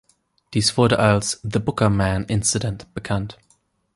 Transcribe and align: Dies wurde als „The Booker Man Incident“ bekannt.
Dies 0.55 0.77
wurde 0.77 0.97
als 0.97 1.41
„The 1.43 1.59
Booker 1.59 1.91
Man 1.91 2.23
Incident“ 2.25 2.91
bekannt. 2.95 3.37